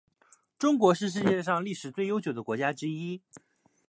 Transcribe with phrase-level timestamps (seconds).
[0.57, 3.21] 中国是世界上历史最悠久的国家之一。